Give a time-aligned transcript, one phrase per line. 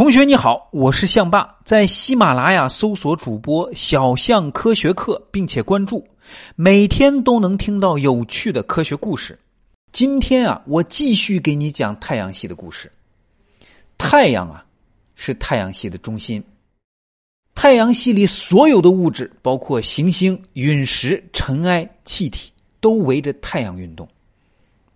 [0.00, 6.02] 同学你好，我是象爸，在喜马拉雅搜索主播小象科学课，并且关注，
[6.56, 9.38] 每天都能听到有趣的科学故事。
[9.92, 12.90] 今天啊，我继续给你讲太阳系的故事。
[13.98, 14.64] 太阳啊，
[15.16, 16.42] 是太阳系的中心。
[17.54, 24.08] 太阳系里所有的物质，包括行星、陨石、尘埃、气体，都围着太阳运动。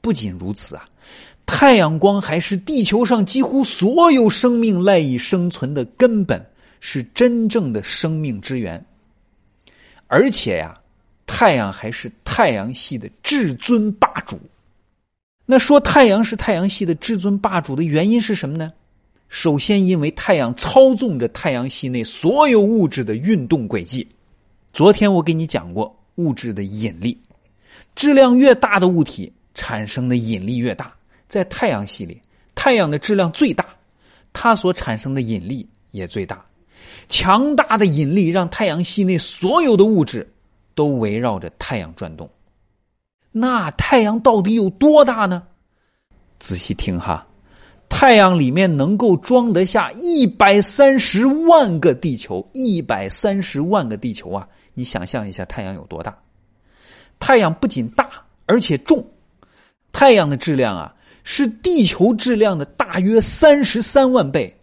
[0.00, 0.86] 不仅如此啊。
[1.46, 6.44] 太阳光还是地球上几乎所有生命赖以生存的根本，
[6.80, 8.84] 是真正的生命之源。
[10.06, 10.78] 而且呀，
[11.26, 14.38] 太阳还是太阳系的至尊霸主。
[15.46, 18.72] 那说太阳是太阳系的至尊霸主的原因是什么呢？
[19.28, 24.06] 首先，因为太阳操纵着太阳系内所有物质的运动轨迹。
[24.72, 27.18] 昨天我给你讲过物质的引力，
[27.94, 30.94] 质量越大的物体产生的引力越大。
[31.28, 32.20] 在太阳系里，
[32.54, 33.66] 太阳的质量最大，
[34.32, 36.44] 它所产生的引力也最大。
[37.08, 40.30] 强大的引力让太阳系内所有的物质
[40.74, 42.28] 都围绕着太阳转动。
[43.32, 45.42] 那太阳到底有多大呢？
[46.38, 47.26] 仔细听哈，
[47.88, 54.48] 太阳里面能够装得下一百三十万个地球，一百三十万个地球啊！
[54.74, 56.16] 你想象一下，太阳有多大？
[57.18, 58.10] 太阳不仅大，
[58.46, 59.04] 而且重。
[59.92, 60.94] 太阳的质量啊！
[61.24, 64.54] 是地球质量的大约三十三万倍，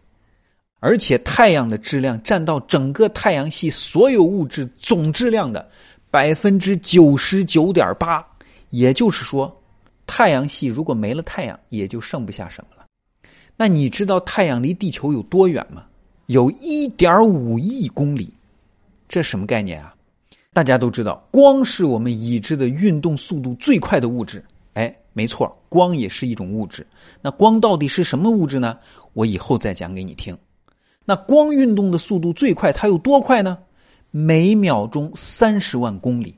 [0.80, 5.68] 而且太阳的质量占到整个太阳系所有物质总质量的
[6.09, 8.26] 百分之九十九点八。
[8.70, 9.62] 也就是说，
[10.08, 12.86] 太阳系如果没了太阳，也就剩不下什么了。
[13.58, 15.84] 那你知道太阳离地球有多远吗？
[16.28, 18.34] 有一点五亿公里。
[19.09, 19.94] 这什么概念啊？
[20.53, 24.42] 大家都知道，光是我们已知的运动速度最快的物质。
[24.73, 26.86] 哎，没错，光也是一种物质。
[27.22, 28.78] 那光到底是什么物质呢？
[29.13, 30.38] 我以后再讲给你听。
[31.03, 33.58] 那光运动的速度最快，它有多快呢？
[34.11, 36.36] 每秒钟三十万公里。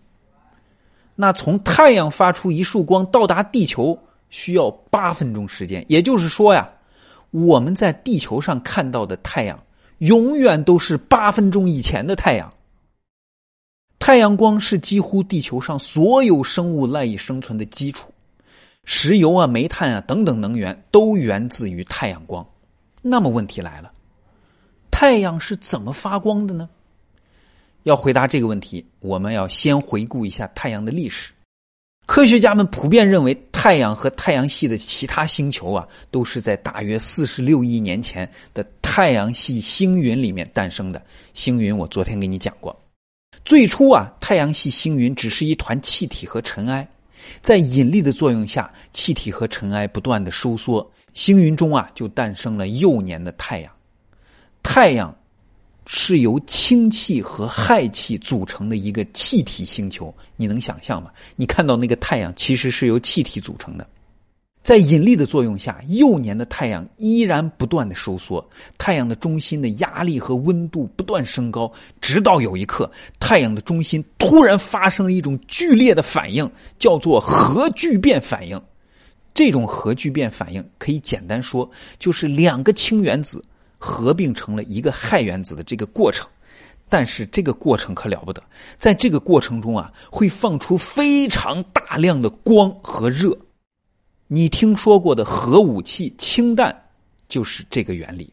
[1.15, 3.97] 那从太阳发出一束光到达地球
[4.29, 5.85] 需要八分钟时间。
[5.87, 6.67] 也就是说呀，
[7.29, 9.63] 我们在地球上看到的太阳，
[9.99, 12.51] 永远都是八分钟以前的太阳。
[13.99, 18.11] 太阳光是几乎地球上所有生物赖以生存的基础。
[18.85, 22.45] 石油啊、煤炭啊等等能源都源自于太阳光。
[23.01, 23.91] 那么问题来了，
[24.91, 26.69] 太阳是怎么发光的呢？
[27.83, 31.33] 要回答这个问题，我们要先回顾一下太阳的历史。
[32.05, 41.01] 科学家们普遍认为，太阳和太阳系的其他星球啊，都是在大约四十六亿年前的太阳系星云里面诞生的。
[41.33, 42.77] 星云我昨天给你讲过，
[43.45, 46.85] 最初啊，太阳系星云只是一团气体和尘埃。
[47.41, 53.71] 在引力的作用下，气体和尘埃不断的收缩，星云中啊就诞生了幼年的太阳。
[54.61, 55.13] 太阳
[55.85, 61.11] 是由氢气和氦气组成的一个气体星球，你能想象吗？
[61.35, 63.87] 你看到那个太阳其实是由气体组成的。
[64.63, 68.43] 在引力的作用下，幼年的太阳依然不断的收缩，
[68.77, 71.69] 太阳的中心的压力和温度不断升高，
[71.99, 78.59] 直到有一刻，太阳的中心突然发生了一种剧烈的反应，叫做核聚变反应。
[79.33, 81.69] 这种核聚变反应可以简单说，
[81.99, 83.43] 就是两个氢原子
[83.77, 86.25] 合并成了一个氦原子的这个过程。
[86.87, 88.41] 但是这个过程可了不得，
[88.77, 93.37] 在这个过程中啊，会放出非常大量的光和热。
[94.27, 96.75] 你听说过的核武器氢弹，
[97.27, 98.31] 就是这个原理。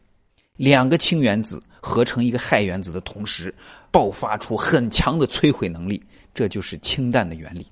[0.55, 3.53] 两个氢原子合成一个氦原子的同时，
[3.91, 6.01] 爆发出很强的摧毁能力，
[6.33, 7.65] 这就是氢弹的原理。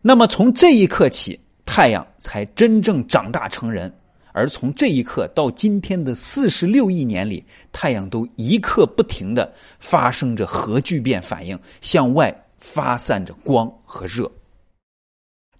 [0.00, 3.92] 那么从这一刻起，太阳才真正长大成人。
[4.32, 14.30] 而从这一刻到今天的四十六亿年里，太阳都一刻不停的发生着核聚变反应，向外发散着光和热。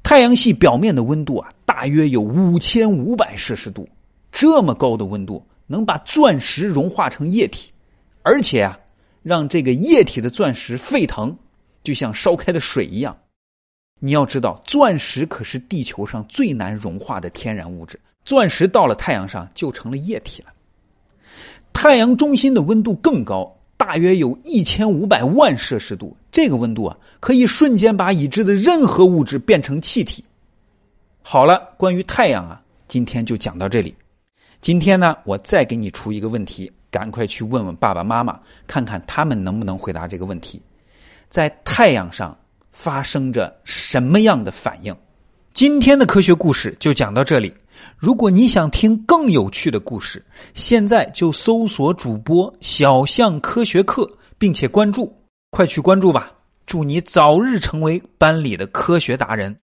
[0.03, 1.49] 太阳系表面的温度啊。
[1.77, 3.87] 大约有五千五百摄氏度，
[4.33, 7.71] 这么高的温度能把钻石融化成液体，
[8.23, 8.79] 而且啊，
[9.23, 11.37] 让这个液体的钻石沸腾，
[11.83, 13.15] 就像烧开的水一样。
[14.01, 20.49] 你要知道，钻石可是地球上最难融化的天然物质，钻石到了太阳上就成了液体了。
[21.75, 30.25] 太阳中心的温度更高，大约有一千五百万摄氏度，这个温度啊，可以瞬间把已知的任何物质变成气体。
[31.29, 33.93] 好了，关于太阳啊，今天就讲到这里。
[34.61, 38.39] 今天呢，我再给你出一个问题，赶快去问问爸爸妈妈，
[38.69, 40.63] 看看他们能不能回答这个问题。
[41.29, 42.39] 在太阳上
[42.71, 44.97] 发生着什么样的反应？
[45.53, 47.53] 今天的科学故事就讲到这里。
[47.97, 50.25] 如果你想听更有趣的故事，
[50.55, 54.09] 现在就搜索主播“小象科学课”，
[54.39, 55.13] 并且关注，
[55.51, 56.31] 快去关注吧！
[56.67, 59.57] 祝你早日成为班里的科学达人。